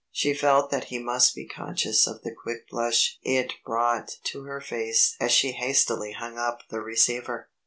[0.11, 4.59] She felt that he must be conscious of the quick blush it brought to her
[4.59, 7.51] face as she hastily hung up the receiver.